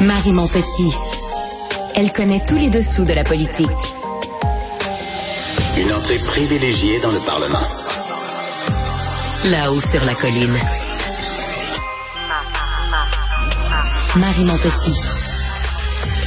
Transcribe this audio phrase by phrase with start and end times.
[0.00, 0.94] Marie Montpetit.
[1.96, 3.66] Elle connaît tous les dessous de la politique.
[5.76, 7.66] Une entrée privilégiée dans le Parlement.
[9.46, 10.56] Là-haut sur la colline.
[14.14, 15.00] Marie Montpetit.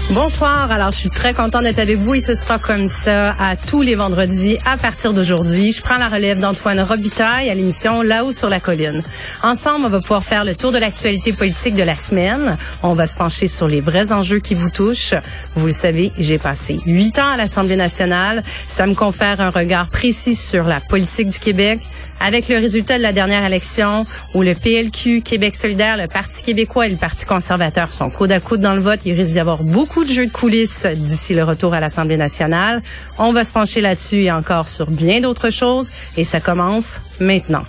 [0.09, 0.69] Bonsoir.
[0.69, 3.81] Alors, je suis très contente d'être avec vous et ce sera comme ça à tous
[3.81, 5.71] les vendredis à partir d'aujourd'hui.
[5.71, 9.01] Je prends la relève d'Antoine Robitaille à l'émission Là-haut sur la colline.
[9.43, 12.57] Ensemble, on va pouvoir faire le tour de l'actualité politique de la semaine.
[12.83, 15.13] On va se pencher sur les vrais enjeux qui vous touchent.
[15.55, 18.43] Vous le savez, j'ai passé huit ans à l'Assemblée nationale.
[18.67, 21.79] Ça me confère un regard précis sur la politique du Québec,
[22.21, 26.87] avec le résultat de la dernière élection où le PLQ, Québec solidaire, le Parti québécois
[26.87, 29.63] et le Parti conservateur sont coude à coude dans le vote, il risque d'y avoir
[29.63, 32.81] beaucoup de jeux de coulisses d'ici le retour à l'Assemblée nationale.
[33.17, 37.63] On va se pencher là-dessus et encore sur bien d'autres choses et ça commence maintenant.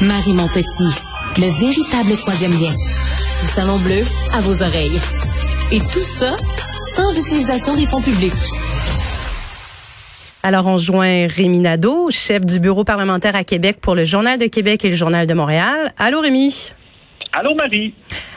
[0.00, 0.94] Marie Montpetit,
[1.36, 2.72] le véritable troisième lien.
[3.42, 5.00] Du Salon Bleu à vos oreilles.
[5.70, 6.36] Et tout ça
[6.94, 8.32] sans utilisation des fonds publics.
[10.46, 14.44] Alors, on joint Rémi Nadeau, chef du bureau parlementaire à Québec pour le Journal de
[14.44, 15.94] Québec et le Journal de Montréal.
[15.98, 16.70] Allô, Rémi?
[17.32, 17.94] Allô, Marie?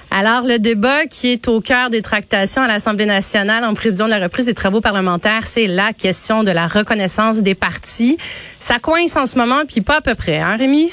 [0.09, 4.11] Alors, le débat qui est au cœur des tractations à l'Assemblée nationale en prévision de
[4.11, 8.16] la reprise des travaux parlementaires, c'est la question de la reconnaissance des partis.
[8.58, 10.89] Ça coince en ce moment, puis pas à peu près, hein, Rémi?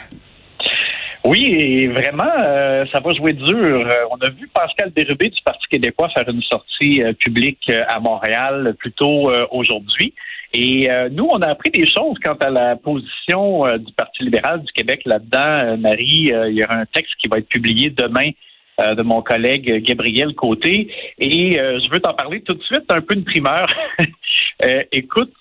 [1.25, 3.87] Oui, et vraiment, euh, ça va jouer dur.
[3.87, 8.01] Euh, on a vu Pascal Bérubé du Parti québécois faire une sortie euh, publique à
[8.01, 10.13] Montréal plus tôt aujourd'hui.
[10.55, 14.23] Et euh, nous, on a appris des choses quant à la position euh, du Parti
[14.23, 15.39] libéral du Québec là-dedans.
[15.59, 18.31] Euh, Marie, il y aura un texte qui va être publié demain
[18.79, 20.89] de mon collègue Gabriel Côté.
[21.19, 23.69] Et je veux t'en parler tout de suite, un peu une primeur.
[24.91, 25.37] écoute,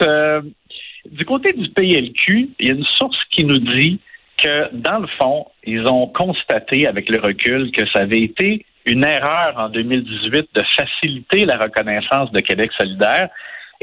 [1.09, 3.99] du côté du PLQ, il y a une source qui nous dit
[4.37, 9.03] que, dans le fond, ils ont constaté avec le recul que ça avait été une
[9.03, 13.29] erreur en 2018 de faciliter la reconnaissance de Québec solidaire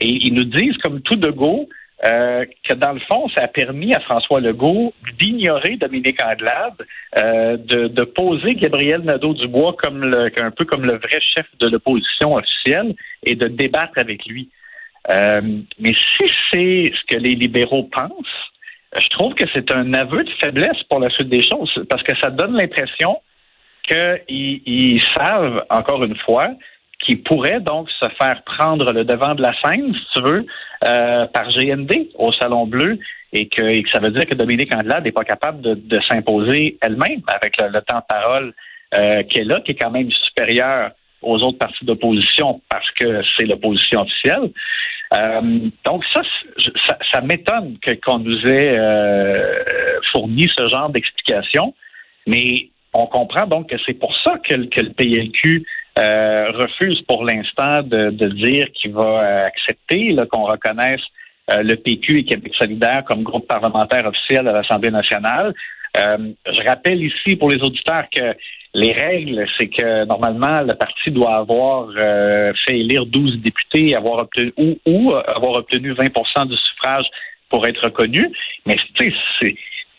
[0.01, 1.69] et ils nous disent, comme tout de go,
[2.05, 6.86] euh, que dans le fond, ça a permis à François Legault d'ignorer Dominique Anglade,
[7.19, 12.36] euh, de, poser Gabriel Nadeau-Dubois comme le, un peu comme le vrai chef de l'opposition
[12.36, 14.48] officielle et de débattre avec lui.
[15.11, 15.42] Euh,
[15.79, 18.48] mais si c'est ce que les libéraux pensent,
[18.98, 22.17] je trouve que c'est un aveu de faiblesse pour la suite des choses, parce que
[22.17, 23.20] ça donne l'impression
[23.86, 26.48] qu'ils savent, encore une fois,
[27.00, 30.46] qui pourrait donc se faire prendre le devant de la scène, si tu veux,
[30.84, 32.98] euh, par GND au Salon Bleu
[33.33, 33.62] et que,
[33.92, 37.98] ça veut dire que Dominique Andelade n'est pas capable de, s'imposer elle-même avec le, temps
[37.98, 38.52] de parole
[38.96, 40.90] euh, qu'elle a, qui est quand même supérieur
[41.22, 44.50] aux autres partis d'opposition parce que c'est l'opposition officielle.
[45.12, 46.22] Euh, donc ça,
[47.12, 49.62] ça, m'étonne qu'on nous ait euh,
[50.12, 51.74] fourni ce genre d'explication,
[52.27, 55.67] mais on comprend donc que c'est pour ça que, que le PLQ
[56.00, 61.02] euh, refuse pour l'instant de, dire qu'il va euh, accepter qu'on reconnaisse
[61.50, 65.52] euh, le PQ et Québec solidaire comme groupe parlementaire officiel de l'Assemblée nationale.
[65.94, 68.34] je rappelle ici pour les auditeurs que
[68.72, 71.88] les règles, c'est que normalement, le parti doit avoir
[72.64, 77.06] fait élire 12 députés avoir obtenu, ou, ou avoir obtenu 20% du suffrage
[77.48, 78.30] pour être reconnu.
[78.64, 79.12] Mais c'est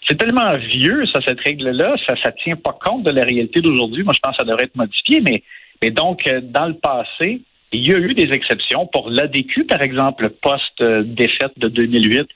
[0.07, 4.03] c'est tellement vieux, ça, cette règle-là, ça ne tient pas compte de la réalité d'aujourd'hui.
[4.03, 5.43] Moi, je pense que ça devrait être modifié, mais
[5.81, 9.81] et donc, euh, dans le passé, il y a eu des exceptions pour l'ADQ, par
[9.81, 12.27] exemple, post-défaite de 2008,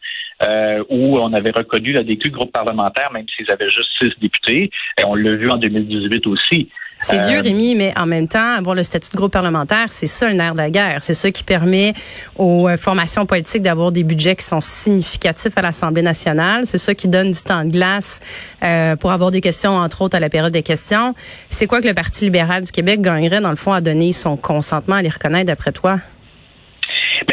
[0.44, 4.70] euh, où on avait reconnu l'ADQ groupe parlementaire, même s'ils avaient juste six députés.
[5.00, 6.70] Et on l'a vu en 2018 aussi.
[7.00, 10.08] C'est vieux, euh, Rémi, mais en même temps, avoir le statut de groupe parlementaire, c'est
[10.08, 11.04] ça le nerf de la guerre.
[11.04, 11.94] C'est ça qui permet
[12.38, 16.66] aux euh, formations politiques d'avoir des budgets qui sont significatifs à l'Assemblée nationale.
[16.66, 18.22] C'est ça qui donne du temps de glace
[18.64, 21.14] euh, pour avoir des questions, entre autres, à la période des questions.
[21.50, 24.38] C'est quoi que le Parti libéral du Québec gagnerait, dans le fond, à donner son
[24.38, 26.00] consentement à les reconnaître, d'après toi?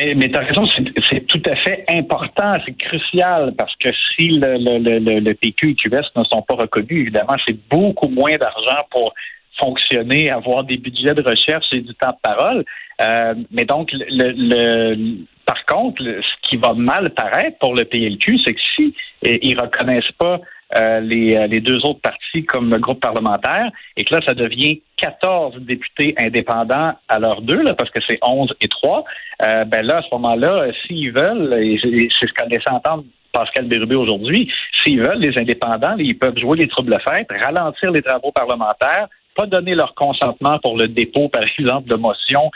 [0.03, 0.67] Mais, mais tu as raison,
[1.09, 5.71] c'est tout à fait important, c'est crucial, parce que si le, le, le, le PQ
[5.71, 9.15] et QS ne sont pas reconnus, évidemment, c'est beaucoup moins d'argent pour
[9.61, 12.65] fonctionner, avoir des budgets de recherche et du temps de parole.
[13.00, 18.55] Euh, mais donc, le, par contre, ce qui va mal paraître pour le PLQ, c'est
[18.55, 20.41] que si ils reconnaissent pas
[20.77, 25.57] euh, les, les, deux autres partis comme groupe parlementaire et que là, ça devient 14
[25.61, 29.05] députés indépendants à l'heure deux, là, parce que c'est 11 et 3,
[29.43, 33.67] euh, ben là, à ce moment-là, s'ils veulent, et c'est ce qu'on laissé entendre Pascal
[33.67, 34.51] Bérubé aujourd'hui,
[34.83, 39.47] s'ils veulent, les indépendants, ils peuvent jouer les troubles fêtes, ralentir les travaux parlementaires, pas
[39.47, 42.51] donner leur consentement pour le dépôt, par exemple, de motions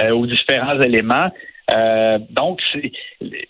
[0.00, 1.30] euh, ou différents éléments.
[1.70, 2.60] Euh, donc,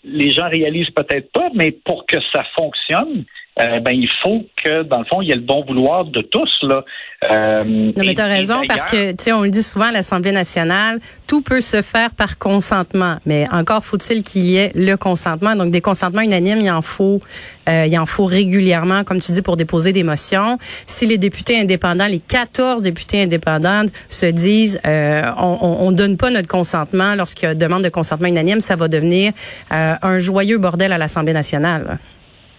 [0.05, 3.25] les gens réalisent peut-être pas, mais pour que ça fonctionne,
[3.61, 6.23] euh, ben il faut que dans le fond il y ait le bon vouloir de
[6.23, 6.85] tous là.
[7.31, 9.93] Euh, non mais tu as raison parce que tu sais on le dit souvent à
[9.93, 14.97] l'Assemblée nationale, tout peut se faire par consentement, mais encore faut-il qu'il y ait le
[14.97, 15.55] consentement.
[15.55, 17.21] Donc des consentements unanimes, il en faut
[17.69, 20.59] euh, il en faut régulièrement comme tu dis pour déposer des motions.
[20.87, 26.17] Si les députés indépendants, les 14 députés indépendants se disent euh, on, on, on, donne
[26.17, 29.33] pas notre consentement lorsqu'il y a demande de consentement unanime, ça va devenir
[29.73, 31.99] euh, un joyeux bordel à l'Assemblée nationale.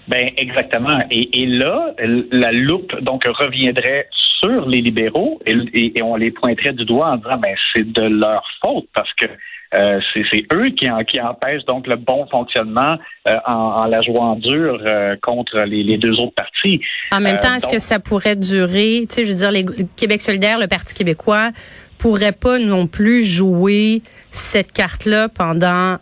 [0.08, 1.00] Ben exactement.
[1.12, 1.94] Et, et, là,
[2.32, 4.08] la loupe donc reviendrait
[4.40, 8.44] sur les libéraux et, on les pointerait du doigt en disant ben c'est de leur
[8.62, 9.26] faute parce que
[9.76, 12.98] euh, c'est eux qui, qui empêchent donc le bon fonctionnement
[13.28, 16.80] euh, en, en, la jouant dur euh, contre les, les, deux autres partis.
[17.12, 19.06] En même temps, est-ce que ça pourrait durer?
[19.10, 19.66] Tu sais, je veux dire, les
[19.96, 21.50] Québec solidaire, le Parti québécois
[21.98, 25.98] pourrait pas non plus jouer cette carte-là pendant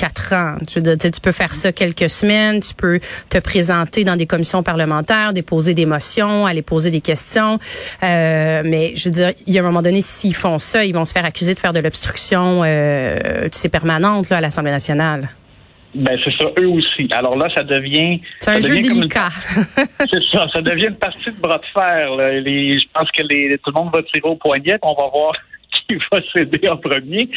[0.00, 0.56] quatre ans.
[0.66, 4.26] Tu, veux dire, tu peux faire ça quelques semaines, tu peux te présenter dans des
[4.26, 7.58] commissions parlementaires, déposer des motions, aller poser des questions.
[8.02, 10.94] Euh, mais je veux dire, il y a un moment donné, s'ils font ça, ils
[10.94, 14.70] vont se faire accuser de faire de l'obstruction, euh, tu sais, permanente là, à l'Assemblée
[14.70, 15.28] nationale.
[15.94, 17.08] Ben c'est ça, eux aussi.
[17.10, 18.20] Alors là, ça devient.
[18.38, 19.28] C'est un jeu délicat.
[20.08, 22.14] c'est ça, ça devient une partie de bras de fer.
[22.14, 22.40] Là.
[22.40, 24.78] Les, je pense que les, tout le monde va tirer au poignet.
[24.82, 25.34] On va voir
[25.98, 27.28] qui va céder en premier.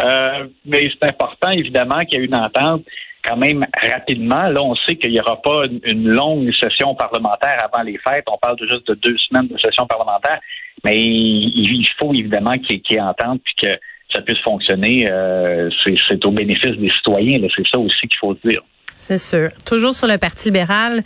[0.00, 2.84] Euh, mais c'est important, évidemment, qu'il y ait une entente
[3.24, 4.48] quand même rapidement.
[4.48, 8.24] Là, on sait qu'il n'y aura pas une, longue session parlementaire avant les fêtes.
[8.28, 10.40] On parle de juste de deux semaines de session parlementaire.
[10.84, 13.78] Mais il, faut évidemment qu'il y, ait entente puis que
[14.12, 15.10] ça puisse fonctionner.
[15.10, 17.40] Euh, c'est au bénéfice des citoyens.
[17.54, 18.62] C'est ça aussi qu'il faut dire.
[18.98, 19.50] C'est sûr.
[19.64, 21.04] Toujours sur le Parti libéral,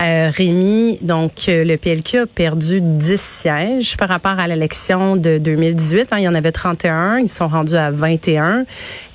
[0.00, 5.38] euh, Rémi, donc euh, le PLQ a perdu 10 sièges par rapport à l'élection de
[5.38, 6.12] 2018.
[6.12, 8.64] Hein, il y en avait 31, ils sont rendus à 21.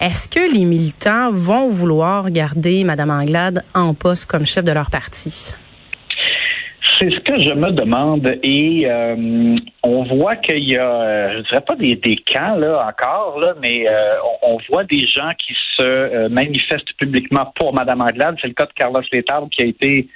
[0.02, 4.90] Est-ce que les militants vont vouloir garder Mme Anglade en poste comme chef de leur
[4.90, 5.54] parti?
[6.98, 11.62] C'est ce que je me demande et euh, on voit qu'il y a, je dirais
[11.62, 15.84] pas des, des camps là encore là, mais euh, on, voit des gens qui se
[15.84, 18.38] euh, manifestent publiquement pour Mme Anglade.
[18.42, 20.10] C'est le cas de Carlos Letard qui a été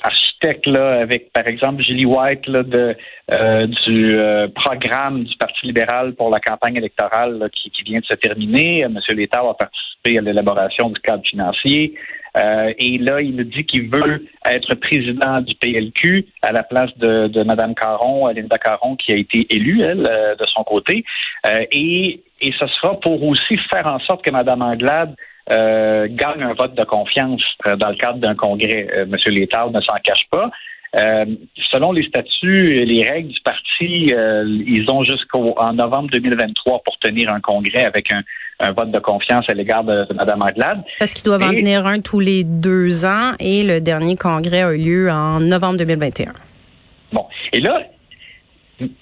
[0.00, 2.96] architecte là avec par exemple Julie White là, de
[3.86, 4.16] du
[4.54, 8.86] programme du Parti libéral pour la campagne électorale qui, qui, vient de se terminer.
[8.88, 11.94] Monsieur Letard a participé à l'élaboration du cadre financier.
[12.36, 16.90] Euh, et là, il me dit qu'il veut être président du PLQ à la place
[16.96, 21.04] de, de Mme Caron, Linda Caron, qui a été élue, elle, euh, de son côté.
[21.46, 25.14] Euh, et, et ce sera pour aussi faire en sorte que Mme Anglade
[25.48, 28.86] gagne un vote de confiance dans le cadre d'un congrès.
[29.08, 30.50] Monsieur Létard ne s'en cache pas.
[30.94, 37.32] selon les statuts et les règles du parti, ils ont jusqu'en novembre 2023 pour tenir
[37.32, 38.22] un congrès avec un,
[38.62, 40.82] un vote de confiance à l'égard de, Mme Anglade.
[40.98, 44.72] Parce qu'ils doivent en tenir un tous les deux ans et le dernier congrès a
[44.72, 46.32] eu lieu en novembre 2021.
[47.12, 47.26] Bon.
[47.52, 47.82] Et là,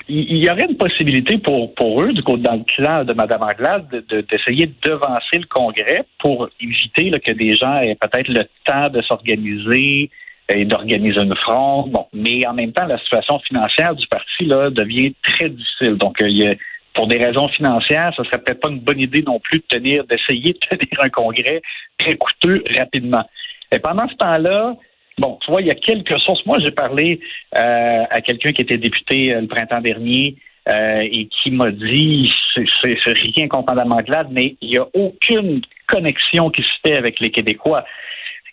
[0.08, 3.42] il y aurait une possibilité pour, pour eux, du coup, dans le clan de Mme
[3.42, 8.90] Anglade, d'essayer de, devancer le congrès pour éviter que des gens aient peut-être le temps
[8.90, 10.10] de s'organiser
[10.48, 11.92] et d'organiser une fronde.
[11.92, 15.94] Bon, mais en même temps, la situation financière du parti là, devient très difficile.
[15.94, 16.54] Donc, il y a
[16.94, 20.04] pour des raisons financières, ce serait peut-être pas une bonne idée non plus de tenir,
[20.04, 21.62] d'essayer de tenir un congrès
[21.98, 23.24] très coûteux rapidement.
[23.72, 24.74] Et pendant ce temps-là,
[25.18, 26.44] bon, tu vois, il y a quelques sources.
[26.46, 27.20] Moi, j'ai parlé
[27.56, 30.36] euh, à quelqu'un qui était député euh, le printemps dernier
[30.68, 35.62] euh, et qui m'a dit, c'est rien contre Mme Anglade, mais il n'y a aucune
[35.86, 37.84] connexion qui se fait avec les Québécois.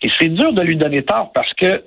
[0.02, 1.84] Et c'est dur de lui donner tort parce que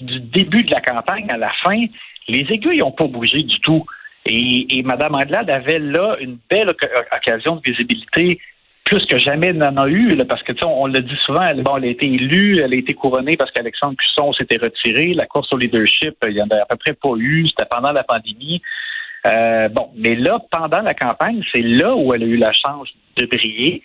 [0.00, 1.84] du début de la campagne à la fin,
[2.28, 3.84] les aiguilles n'ont pas bougé du tout.
[4.26, 8.38] Et, et Mme Anglade avait là une belle occasion de visibilité
[8.84, 11.76] plus que jamais n'en a eu, parce que sais, on, le dit souvent, elle, bon,
[11.76, 15.14] elle a été élue, elle a été couronnée parce qu'Alexandre Cusson s'était retiré.
[15.14, 17.92] La course au leadership, il y en a à peu près pas eu, c'était pendant
[17.92, 18.60] la pandémie.
[19.26, 22.88] Euh, bon, mais là, pendant la campagne, c'est là où elle a eu la chance
[23.16, 23.82] de briller.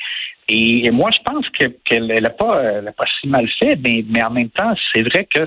[0.50, 4.50] Et, moi, je pense qu'elle n'a pas, pas si mal fait, mais, mais en même
[4.50, 5.46] temps, c'est vrai que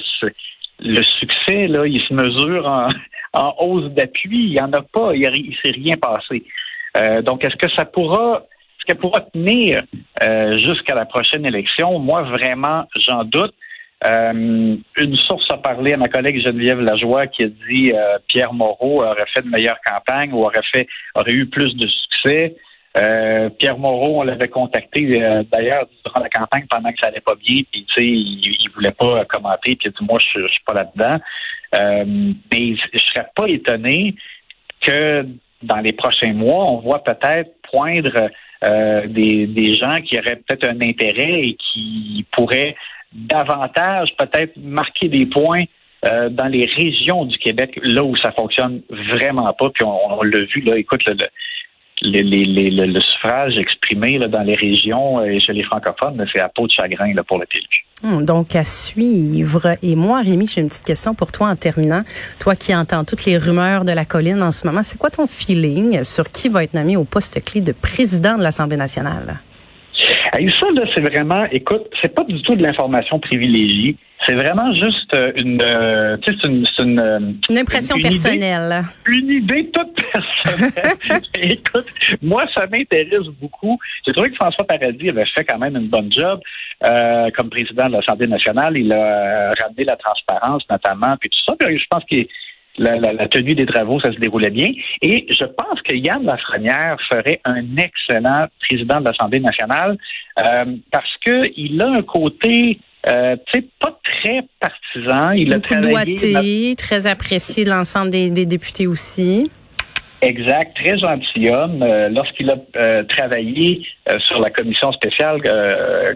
[0.82, 2.88] le succès, là, il se mesure en,
[3.32, 4.46] en hausse d'appui.
[4.46, 5.14] Il n'y en a pas.
[5.14, 6.44] Il ne s'est rien passé.
[6.98, 9.82] Euh, donc, est-ce que ça pourra, est-ce qu'elle pourra tenir
[10.22, 11.98] euh, jusqu'à la prochaine élection?
[11.98, 13.54] Moi, vraiment, j'en doute.
[14.06, 17.92] Euh, une source a parlé à ma collègue Geneviève Lajoie qui a dit
[18.28, 22.56] Pierre Moreau aurait fait de meilleures campagnes ou aurait fait aurait eu plus de succès.
[22.92, 25.06] Pierre Moreau, on l'avait contacté
[25.52, 28.70] d'ailleurs durant la campagne pendant que ça allait pas bien, puis tu sais, il, il
[28.74, 31.18] voulait pas commenter, puis il a dit moi je, je suis pas là-dedans.
[31.74, 32.04] Euh,
[32.50, 34.14] mais je serais pas étonné
[34.80, 35.26] que
[35.62, 38.30] dans les prochains mois, on voit peut-être poindre
[38.64, 42.74] euh, des, des gens qui auraient peut-être un intérêt et qui pourraient
[43.12, 45.64] davantage peut-être marquer des points
[46.02, 50.62] dans les régions du Québec, là où ça fonctionne vraiment pas, puis on, l'a vu,
[50.62, 51.26] là, écoute, le,
[52.02, 56.72] le, suffrage exprimé là, dans les régions et chez les francophones, c'est à peau de
[56.72, 57.84] chagrin là, pour le PLQ.
[58.02, 59.76] Hmm, donc, à suivre.
[59.82, 62.02] Et moi, Rémi, j'ai une petite question pour toi en terminant.
[62.40, 65.26] Toi qui entends toutes les rumeurs de la colline en ce moment, c'est quoi ton
[65.26, 69.40] feeling sur qui va être nommé au poste clé de président de l'Assemblée nationale?
[70.38, 73.96] Et ça, là, c'est vraiment, écoute, c'est pas du tout de l'information privilégiée.
[74.26, 78.82] C'est vraiment juste euh, une, euh, tu sais, c'est une, une, euh, une, impression personnelle.
[79.06, 79.99] une idée toute
[81.34, 81.86] écoute,
[82.22, 83.78] moi, ça m'intéresse beaucoup.
[84.06, 86.40] J'ai trouvé que François Paradis avait fait quand même une bonne job
[86.84, 88.76] euh, comme président de l'Assemblée nationale.
[88.76, 91.54] Il a ramené la transparence, notamment, puis tout ça.
[91.58, 92.16] Puis je pense que
[92.78, 94.72] la, la, tenue des travaux, ça se déroulait bien.
[95.02, 99.98] Et je pense que Yann Lafrenière ferait un excellent président de l'Assemblée nationale
[100.38, 105.30] euh, parce qu'il a un côté euh, tu sais, pas très partisan.
[105.30, 109.50] Il Beaucoup a travaillé, très apprécié de l'ensemble des, députés aussi.
[110.22, 111.82] Exact, très gentilhomme.
[111.82, 115.40] Euh, Lorsqu'il a euh, travaillé euh, sur la commission spéciale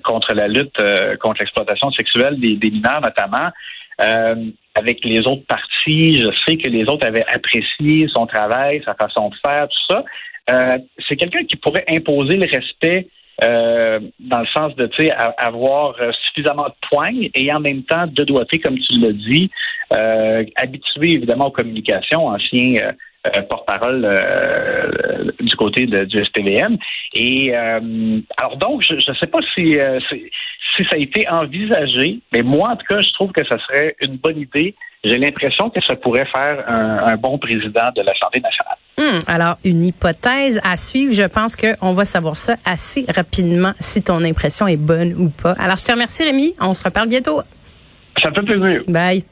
[0.05, 0.77] contre la lutte
[1.21, 3.51] contre l'exploitation sexuelle des, des mineurs notamment,
[4.75, 9.31] avec les autres partis, je sais que les autres avaient apprécié son travail, sa façon
[9.31, 10.05] de faire, tout ça.
[11.09, 13.07] C'est quelqu'un qui pourrait imposer le respect
[13.43, 14.89] euh, dans le sens de
[15.39, 19.51] avoir euh, suffisamment de poignes et en même temps de doigté, comme tu l'as dit,
[19.93, 22.93] euh, habitué évidemment aux communications, ancien
[23.27, 24.07] euh, porte-parole
[25.41, 26.77] du côté de, du STVM.
[27.15, 29.79] Et alors donc, je ne sais pas si,
[30.77, 33.97] si ça a été envisagé, mais moi en tout cas, je trouve que ça serait
[34.01, 34.75] une bonne idée.
[35.05, 38.79] J'ai l'impression que ça pourrait faire un, un bon président de l'Assemblée nationale.
[38.97, 41.13] Hmm, alors, une hypothèse à suivre.
[41.13, 45.53] Je pense qu'on va savoir ça assez rapidement si ton impression est bonne ou pas.
[45.59, 46.55] Alors, je te remercie, Rémi.
[46.61, 47.43] On se reparle bientôt.
[48.23, 48.83] Ça fait plaisir.
[48.89, 49.25] Bye.